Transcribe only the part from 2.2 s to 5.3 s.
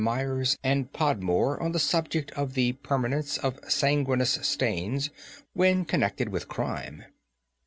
of the Permanence of Sanguineous Stains